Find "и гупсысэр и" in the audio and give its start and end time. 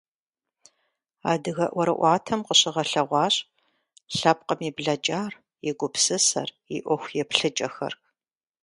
5.67-6.77